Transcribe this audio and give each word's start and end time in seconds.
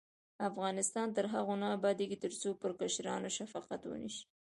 افغانستان 0.49 1.07
تر 1.15 1.25
هغو 1.33 1.53
نه 1.61 1.67
ابادیږي، 1.77 2.17
ترڅو 2.23 2.49
پر 2.61 2.71
کشرانو 2.79 3.29
شفقت 3.37 3.81
ونشي. 3.85 4.23